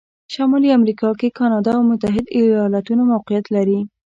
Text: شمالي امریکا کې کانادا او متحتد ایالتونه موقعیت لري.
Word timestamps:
شمالي 0.33 0.69
امریکا 0.77 1.09
کې 1.19 1.35
کانادا 1.37 1.71
او 1.77 1.83
متحتد 1.89 2.25
ایالتونه 2.37 3.03
موقعیت 3.11 3.45
لري. 3.55 3.79